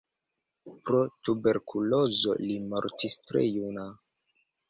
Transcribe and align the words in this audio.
Pro 0.87 1.01
tuberkulozo 1.27 2.35
li 2.47 2.57
mortis 2.71 3.19
tre 3.27 3.47
juna. 3.59 3.87